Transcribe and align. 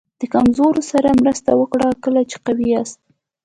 د 0.21 0.21
کمزورو 0.33 0.81
سره 0.91 1.09
مرسته 1.21 1.51
وکړه 1.59 1.87
کله 2.03 2.21
چې 2.29 2.37
قوي 2.45 2.67
یاست. 2.73 2.99